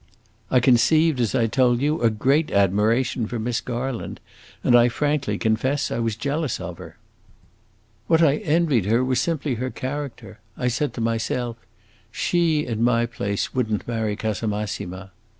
"I 0.49 0.59
conceived, 0.59 1.19
as 1.19 1.35
I 1.35 1.45
told 1.45 1.79
you, 1.79 2.01
a 2.01 2.09
great 2.09 2.49
admiration 2.49 3.27
for 3.27 3.37
Miss 3.37 3.61
Garland, 3.61 4.19
and 4.63 4.75
I 4.75 4.89
frankly 4.89 5.37
confess 5.37 5.91
I 5.91 5.99
was 5.99 6.15
jealous 6.15 6.59
of 6.59 6.79
her. 6.79 6.97
What 8.07 8.23
I 8.23 8.37
envied 8.37 8.85
her 8.85 9.03
was 9.05 9.21
simply 9.21 9.53
her 9.61 9.69
character! 9.69 10.39
I 10.57 10.69
said 10.69 10.95
to 10.95 11.01
myself, 11.01 11.55
'She, 12.11 12.65
in 12.65 12.83
my 12.83 13.05
place, 13.05 13.53
would 13.53 13.71
n't 13.71 13.87
marry 13.87 14.15
Casamassima. 14.15 15.11